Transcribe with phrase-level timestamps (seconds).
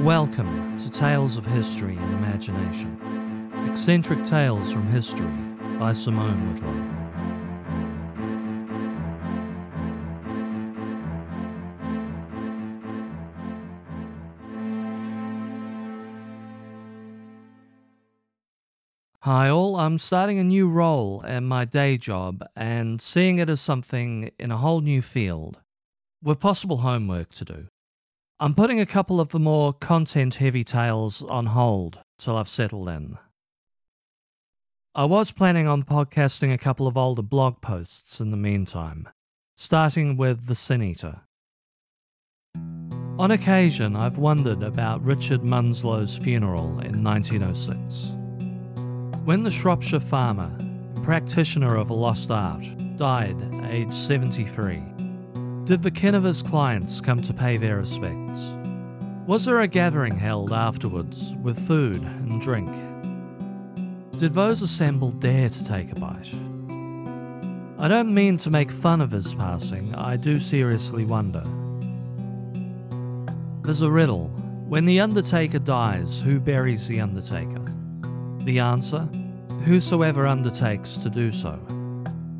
[0.00, 3.00] Welcome to Tales of History and Imagination.
[3.66, 5.32] Eccentric Tales from History
[5.78, 6.96] by Simone Whitlow.
[19.22, 19.76] Hi, all.
[19.76, 24.50] I'm starting a new role at my day job and seeing it as something in
[24.50, 25.62] a whole new field
[26.22, 27.68] with possible homework to do.
[28.38, 32.86] I'm putting a couple of the more content heavy tales on hold till I've settled
[32.90, 33.16] in.
[34.94, 39.08] I was planning on podcasting a couple of older blog posts in the meantime,
[39.56, 41.22] starting with The Sin Eater.
[43.18, 48.12] On occasion, I've wondered about Richard Munslow's funeral in 1906.
[49.24, 50.54] When the Shropshire farmer,
[51.02, 52.66] practitioner of a lost art,
[52.98, 53.38] died
[53.70, 54.82] aged 73,
[55.66, 58.56] did the his clients come to pay their respects?
[59.26, 62.70] Was there a gathering held afterwards with food and drink?
[64.16, 66.32] Did those assembled dare to take a bite?
[67.80, 71.42] I don't mean to make fun of his passing, I do seriously wonder.
[73.64, 74.28] There's a riddle.
[74.68, 77.72] When the undertaker dies, who buries the undertaker?
[78.44, 79.00] The answer?
[79.64, 81.58] Whosoever undertakes to do so.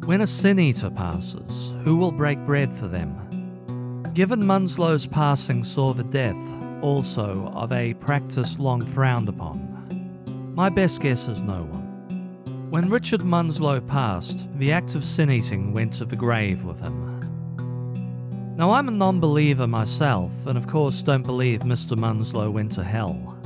[0.07, 4.13] When a sin eater passes, who will break bread for them?
[4.15, 6.37] Given Munslow's passing saw the death,
[6.81, 12.71] also, of a practice long frowned upon, my best guess is no one.
[12.71, 18.55] When Richard Munslow passed, the act of sin eating went to the grave with him.
[18.57, 21.99] Now, I'm a non believer myself, and of course don't believe Mr.
[21.99, 23.37] Munslow went to hell.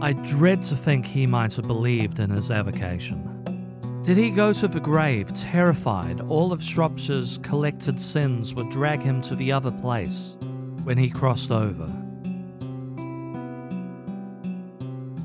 [0.00, 3.35] I dread to think he might have believed in his avocation.
[4.06, 9.20] Did he go to the grave terrified all of Shropshire's collected sins would drag him
[9.22, 10.36] to the other place
[10.84, 11.86] when he crossed over?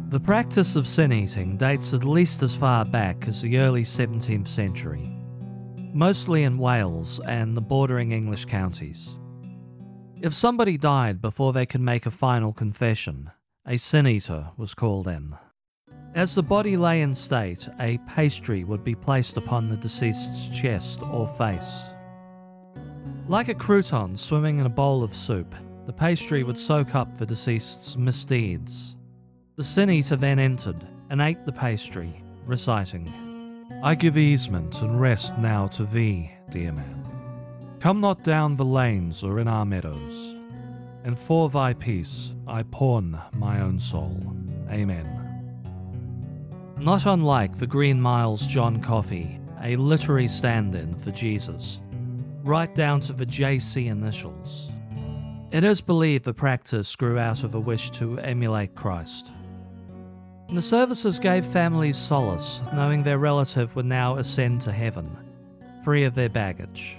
[0.10, 4.48] The practice of sin eating dates at least as far back as the early 17th
[4.48, 5.08] century,
[5.94, 9.20] mostly in Wales and the bordering English counties.
[10.24, 13.30] If somebody died before they could make a final confession,
[13.64, 15.36] a sin eater was called in.
[16.14, 21.02] As the body lay in state, a pastry would be placed upon the deceased's chest
[21.04, 21.94] or face.
[23.28, 25.56] Like a crouton swimming in a bowl of soup,
[25.86, 28.98] the pastry would soak up the deceased's misdeeds.
[29.56, 33.08] The sin eater then entered and ate the pastry, reciting,
[33.84, 37.04] I give easement and rest now to thee, dear man.
[37.80, 40.36] Come not down the lanes or in our meadows,
[41.04, 44.36] and for thy peace I pawn my own soul.
[44.70, 45.21] Amen.
[46.84, 51.80] Not unlike the Green Miles John Coffey, a literary stand in for Jesus,
[52.44, 54.72] right down to the JC initials.
[55.52, 59.32] It is believed the practice grew out of a wish to emulate Christ.
[60.50, 65.16] The services gave families solace, knowing their relative would now ascend to heaven,
[65.84, 66.98] free of their baggage.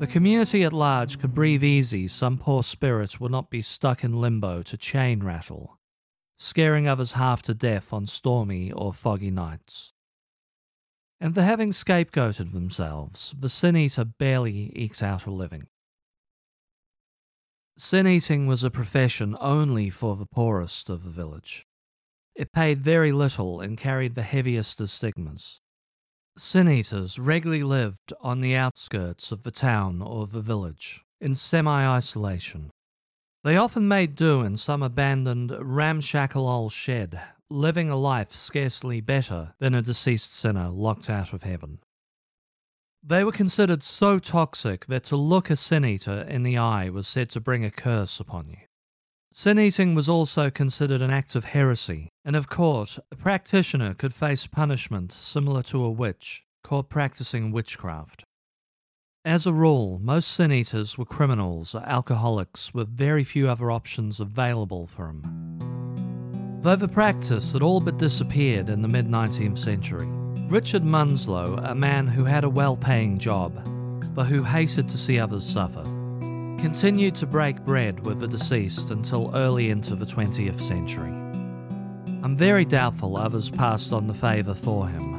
[0.00, 4.20] The community at large could breathe easy some poor spirit would not be stuck in
[4.20, 5.77] limbo to chain rattle
[6.38, 9.92] scaring others half to death on stormy or foggy nights.
[11.20, 15.66] And the having scapegoated themselves, the sin eater barely ekes out a living.
[17.76, 21.66] Sin eating was a profession only for the poorest of the village.
[22.34, 25.60] It paid very little and carried the heaviest of stigmas.
[26.36, 31.84] Sin eaters regularly lived on the outskirts of the town or the village, in semi
[31.84, 32.70] isolation,
[33.44, 39.54] they often made do in some abandoned, ramshackle old shed, living a life scarcely better
[39.58, 41.78] than a deceased sinner locked out of heaven.
[43.02, 47.06] They were considered so toxic that to look a sin eater in the eye was
[47.06, 48.58] said to bring a curse upon you.
[49.32, 54.12] Sin eating was also considered an act of heresy, and of course, a practitioner could
[54.12, 58.24] face punishment similar to a witch, caught practicing witchcraft.
[59.28, 64.20] As a rule, most sin eaters were criminals or alcoholics with very few other options
[64.20, 66.60] available for them.
[66.62, 70.06] Though the practice had all but disappeared in the mid 19th century,
[70.48, 73.52] Richard Munslow, a man who had a well paying job,
[74.14, 75.82] but who hated to see others suffer,
[76.58, 81.12] continued to break bread with the deceased until early into the 20th century.
[82.22, 85.17] I'm very doubtful others passed on the favour for him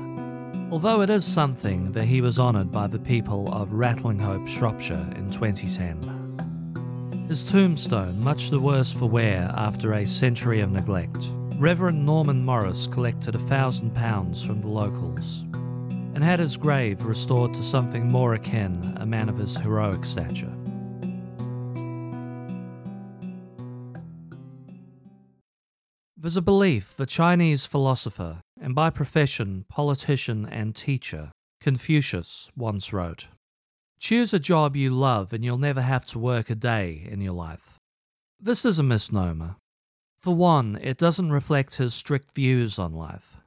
[0.71, 5.31] although it is something that he was honoured by the people of Ratlinghope, Shropshire in
[5.31, 7.25] 2010.
[7.27, 12.87] His tombstone, much the worse for wear after a century of neglect, Reverend Norman Morris
[12.87, 15.41] collected a thousand pounds from the locals
[16.15, 20.53] and had his grave restored to something more akin a man of his heroic stature.
[26.21, 31.31] There's a belief the Chinese philosopher, and by profession politician and teacher,
[31.61, 33.27] Confucius once wrote
[34.01, 37.31] Choose a job you love and you'll never have to work a day in your
[37.31, 37.77] life.
[38.37, 39.55] This is a misnomer.
[40.19, 43.37] For one, it doesn't reflect his strict views on life.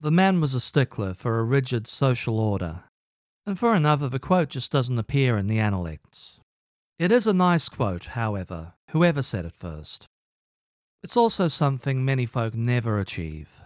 [0.00, 2.84] The man was a stickler for a rigid social order,
[3.44, 6.40] and for another, the quote just doesn't appear in the Analects.
[6.98, 10.06] It is a nice quote, however, whoever said it first.
[11.02, 13.60] It's also something many folk never achieve.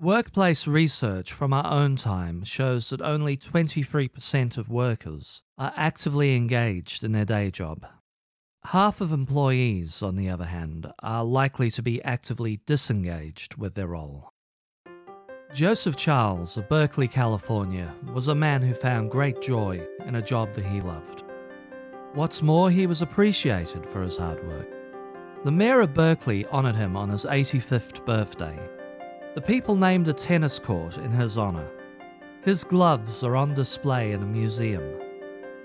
[0.00, 7.04] Workplace research from our own time shows that only 23% of workers are actively engaged
[7.04, 7.84] in their day job.
[8.66, 13.88] Half of employees, on the other hand, are likely to be actively disengaged with their
[13.88, 14.30] role.
[15.52, 20.52] Joseph Charles of Berkeley, California, was a man who found great joy in a job
[20.54, 21.24] that he loved.
[22.14, 24.77] What's more, he was appreciated for his hard work.
[25.44, 28.58] The mayor of Berkeley honoured him on his 85th birthday.
[29.36, 31.70] The people named a tennis court in his honour.
[32.42, 35.00] His gloves are on display in a museum.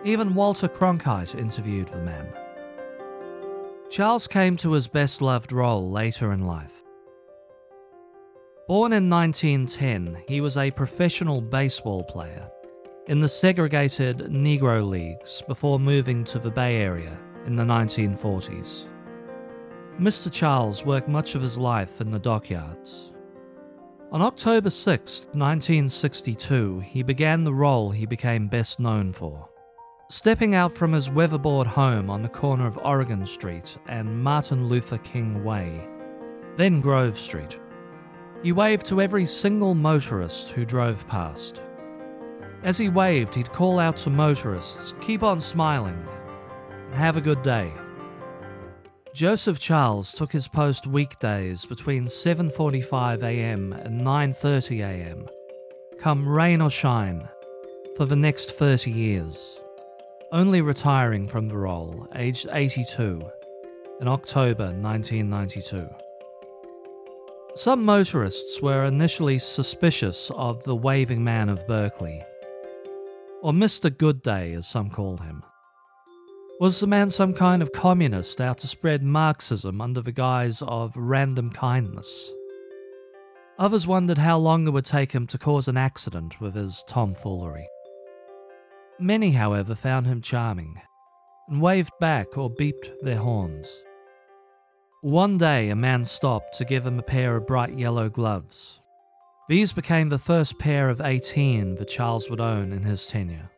[0.05, 2.27] Even Walter Cronkite interviewed the man.
[3.89, 6.83] Charles came to his best loved role later in life.
[8.67, 12.47] Born in 1910, he was a professional baseball player
[13.07, 17.17] in the segregated Negro Leagues before moving to the Bay Area
[17.47, 18.87] in the 1940s.
[19.99, 20.31] Mr.
[20.31, 23.13] Charles worked much of his life in the dockyards.
[24.11, 29.49] On October 6, 1962, he began the role he became best known for.
[30.09, 34.97] Stepping out from his weatherboard home on the corner of Oregon Street and Martin Luther
[34.99, 35.87] King Way,
[36.55, 37.59] then Grove Street,
[38.43, 41.63] he waved to every single motorist who drove past.
[42.63, 46.05] As he waved, he'd call out to motorists, keep on smiling,
[46.91, 47.73] have a good day.
[49.13, 53.71] Joseph Charles took his post weekdays between 7:45 a.m.
[53.71, 55.29] and 9:30 a.m.
[55.99, 57.29] Come rain or shine
[57.95, 59.61] for the next 30 years,
[60.31, 63.21] only retiring from the role aged 82
[64.01, 65.87] in October 1992.
[67.53, 72.19] Some motorists were initially suspicious of the waving man of Berkeley,
[73.43, 73.95] or Mr.
[73.95, 75.43] Goodday as some called him.
[76.59, 80.95] Was the man some kind of communist out to spread Marxism under the guise of
[80.95, 82.31] random kindness?
[83.57, 87.67] Others wondered how long it would take him to cause an accident with his tomfoolery.
[88.99, 90.79] Many, however, found him charming
[91.49, 93.83] and waved back or beeped their horns.
[95.01, 98.79] One day, a man stopped to give him a pair of bright yellow gloves.
[99.49, 103.49] These became the first pair of 18 that Charles would own in his tenure.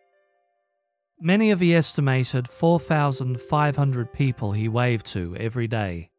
[1.22, 6.10] Many of the estimated 4,500 people he waved to every day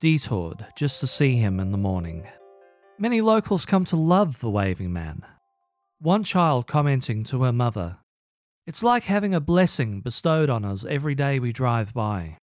[0.00, 2.26] detoured just to see him in the morning.
[2.98, 5.24] Many locals come to love the waving man.
[6.00, 7.98] One child commenting to her mother,
[8.66, 12.38] It's like having a blessing bestowed on us every day we drive by.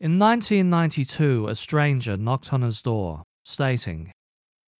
[0.00, 4.10] In 1992, a stranger knocked on his door, stating,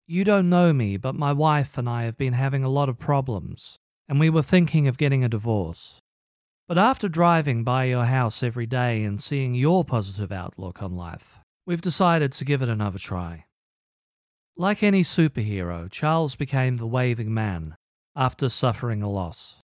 [0.09, 2.99] You don't know me, but my wife and I have been having a lot of
[2.99, 3.79] problems
[4.11, 6.03] and we were thinking of getting a divorce.
[6.67, 11.39] But after driving by your house every day and seeing your positive outlook on life,
[11.65, 13.45] we've decided to give it another try.
[14.57, 17.77] Like any superhero, Charles became the waving man
[18.17, 19.61] after suffering a loss.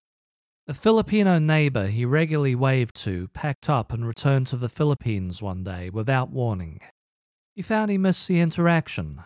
[0.68, 5.64] A Filipino neighbor he regularly waved to packed up and returned to the Philippines one
[5.64, 6.78] day without warning.
[7.56, 9.24] He found he missed the interaction,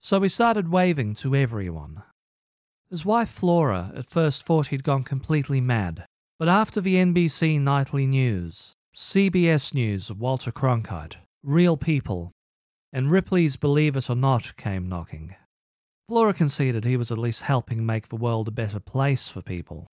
[0.00, 2.02] so he started waving to everyone,
[2.90, 6.04] his wife Flora at first thought he'd gone completely mad,
[6.38, 12.32] but after the NBC Nightly News, CBS News of Walter Cronkite, Real People,
[12.92, 15.36] and Ripley's Believe It or Not came knocking,
[16.08, 19.86] Flora conceded he was at least helping make the world a better place for people.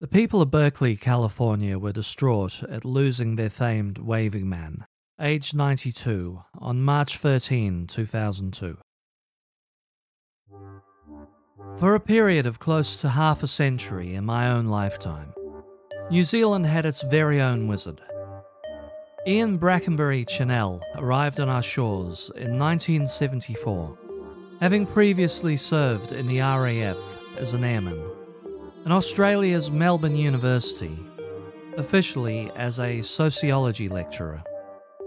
[0.00, 4.84] The people of Berkeley, California were distraught at losing their famed waving man,
[5.20, 8.78] aged 92, on March 13, 2002.
[11.78, 15.32] For a period of close to half a century in my own lifetime,
[16.10, 18.00] New Zealand had its very own wizard.
[19.26, 23.98] Ian Brackenbury Channell arrived on our shores in 1974,
[24.60, 26.98] having previously served in the RAF
[27.36, 28.00] as an airman,
[28.84, 30.96] in Australia's Melbourne University,
[31.76, 34.42] officially as a sociology lecturer,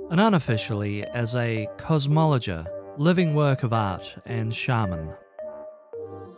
[0.09, 2.65] and unofficially as a cosmologer,
[2.97, 5.09] living work of art, and shaman.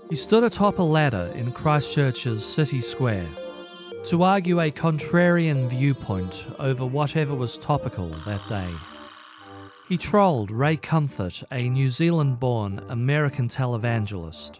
[0.10, 3.28] He stood atop a ladder in Christchurch's city square
[4.06, 8.70] to argue a contrarian viewpoint over whatever was topical that day.
[9.90, 14.60] He trolled Ray Comfort, a New Zealand born American televangelist.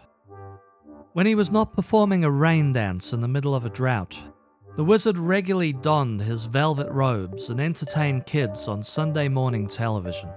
[1.14, 4.22] When he was not performing a rain dance in the middle of a drought,
[4.76, 10.28] the wizard regularly donned his velvet robes and entertained kids on Sunday morning television.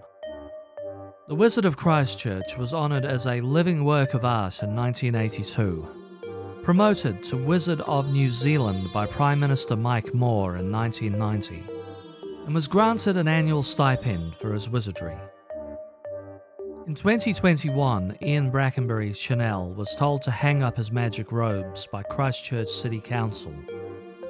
[1.31, 5.87] The Wizard of Christchurch was honoured as a living work of art in 1982,
[6.61, 11.63] promoted to Wizard of New Zealand by Prime Minister Mike Moore in 1990,
[12.45, 15.15] and was granted an annual stipend for his wizardry.
[16.85, 22.67] In 2021, Ian Brackenbury Channell was told to hang up his magic robes by Christchurch
[22.67, 23.55] City Council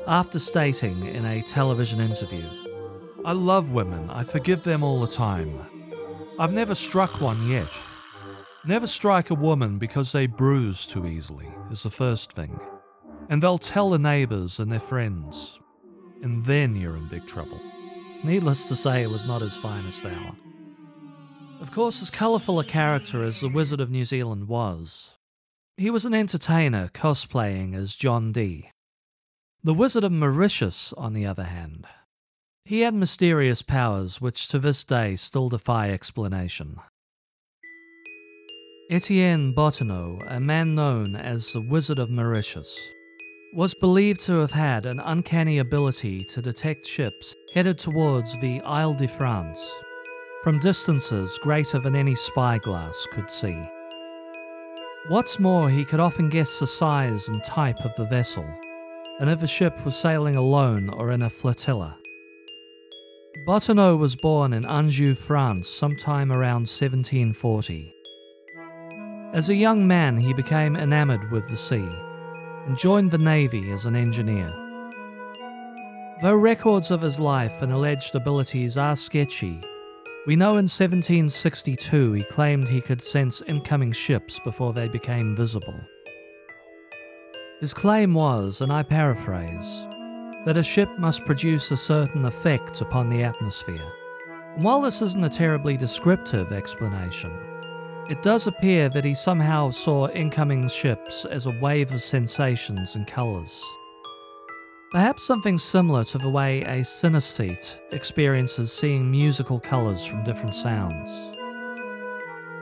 [0.06, 2.48] after stating in a television interview,
[3.26, 5.50] I love women, I forgive them all the time.
[6.40, 7.70] I've never struck one yet.
[8.66, 12.60] Never strike a woman because they bruise too easily, is the first thing.
[13.30, 15.60] And they'll tell the neighbours and their friends.
[16.24, 17.60] And then you're in big trouble.
[18.24, 20.36] Needless to say, it was not his finest hour.
[21.60, 25.18] Of course, as colourful a character as the Wizard of New Zealand was,
[25.78, 28.70] he was an entertainer cosplaying as John Dee.
[29.64, 31.88] The Wizard of Mauritius, on the other hand,
[32.66, 36.78] he had mysterious powers which to this day still defy explanation.
[38.90, 42.78] Etienne Bottineau, a man known as the Wizard of Mauritius,
[43.54, 48.94] was believed to have had an uncanny ability to detect ships headed towards the Isle
[48.94, 49.70] de France
[50.44, 53.64] from distances greater than any spyglass could see.
[55.08, 58.46] What's more, he could often guess the size and type of the vessel,
[59.20, 61.96] and if a ship was sailing alone or in a flotilla.
[63.46, 67.92] Bottineau was born in Anjou, France, sometime around 1740.
[69.34, 71.90] As a young man, he became enamored with the sea
[72.68, 74.54] and joined the Navy as an engineer.
[76.22, 79.60] Though records of his life and alleged abilities are sketchy,
[80.28, 85.80] we know in 1762 he claimed he could sense incoming ships before they became visible.
[87.60, 89.88] His claim was, and I paraphrase,
[90.46, 93.92] that a ship must produce a certain effect upon the atmosphere.
[94.56, 97.32] And while this isn't a terribly descriptive explanation,
[98.10, 103.06] it does appear that he somehow saw incoming ships as a wave of sensations and
[103.06, 103.64] colours.
[104.92, 111.32] Perhaps something similar to the way a synesthete experiences seeing musical colours from different sounds.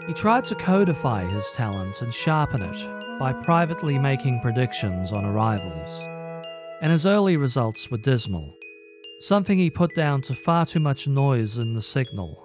[0.06, 6.04] He tried to codify his talent and sharpen it by privately making predictions on arrivals
[6.82, 8.54] and his early results were dismal,
[9.22, 12.44] something he put down to far too much noise in the signal.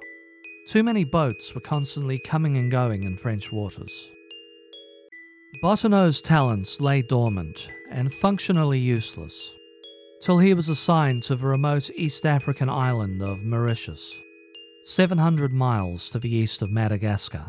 [0.69, 4.11] Too many boats were constantly coming and going in French waters.
[5.63, 9.55] Bottineau's talents lay dormant and functionally useless,
[10.21, 14.19] till he was assigned to the remote East African island of Mauritius,
[14.85, 17.47] 700 miles to the east of Madagascar.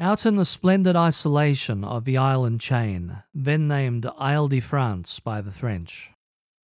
[0.00, 5.40] Out in the splendid isolation of the island chain, then named Isle de France by
[5.40, 6.12] the French,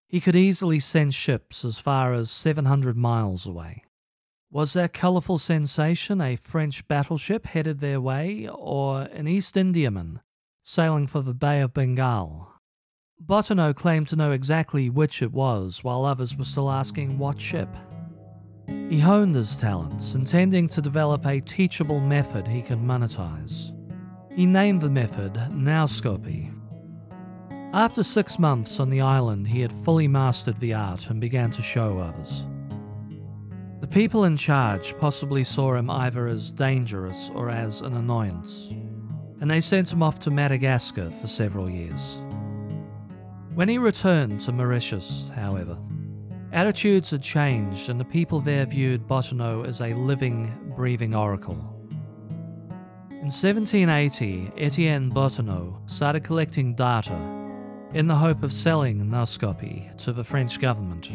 [0.06, 3.82] he could easily send ships as far as 700 miles away.
[4.52, 10.20] Was that colourful sensation a French battleship headed their way, or an East Indiaman
[10.62, 12.52] sailing for the Bay of Bengal?
[13.20, 17.68] Bottineau claimed to know exactly which it was, while others were still asking what ship.
[18.66, 23.72] He honed his talents, intending to develop a teachable method he could monetize.
[24.32, 26.50] He named the method Nauscopy.
[27.72, 31.62] After six months on the island, he had fully mastered the art and began to
[31.62, 32.46] show others.
[33.80, 38.72] The people in charge possibly saw him either as dangerous or as an annoyance,
[39.40, 42.22] and they sent him off to Madagascar for several years.
[43.54, 45.76] When he returned to Mauritius, however,
[46.54, 51.56] Attitudes had changed, and the people there viewed Bottineau as a living, breathing oracle.
[53.10, 57.18] In 1780, Etienne Bottineau started collecting data
[57.92, 61.10] in the hope of selling Nauscopy to the French government.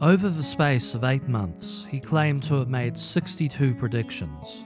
[0.00, 4.64] Over the space of eight months, he claimed to have made 62 predictions,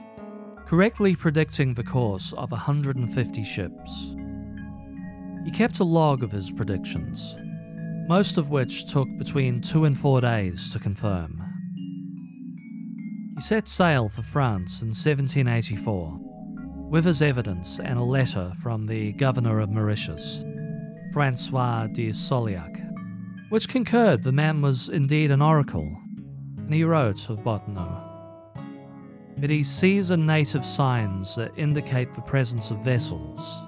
[0.65, 4.15] correctly predicting the course of 150 ships.
[5.45, 7.35] He kept a log of his predictions,
[8.11, 11.41] most of which took between two and four days to confirm.
[13.35, 16.19] He set sail for France in 1784
[16.89, 20.43] with his evidence and a letter from the governor of Mauritius,
[21.13, 22.81] Francois de Souillac,
[23.47, 25.89] which concurred the man was indeed an oracle,
[26.57, 27.95] and he wrote of Bottineau.
[29.37, 33.63] But he sees in native signs that indicate the presence of vessels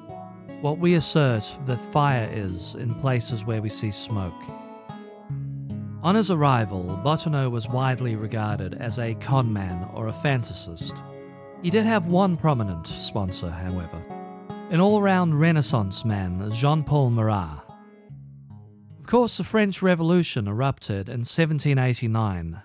[0.64, 4.34] what we assert that fire is in places where we see smoke.
[6.02, 11.02] On his arrival, Bottineau was widely regarded as a conman or a fantasist.
[11.62, 14.02] He did have one prominent sponsor, however
[14.70, 17.62] an all round Renaissance man, Jean Paul Marat.
[19.02, 22.64] Of course, the French Revolution erupted in 1789,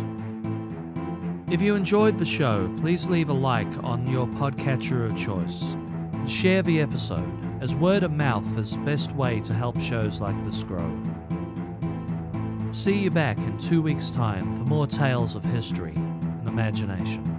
[1.53, 5.75] If you enjoyed the show, please leave a like on your podcatcher of choice
[6.13, 10.21] and share the episode, as word of mouth is the best way to help shows
[10.21, 10.91] like this grow.
[12.73, 17.32] See you back in two weeks' time for more tales of history and imagination.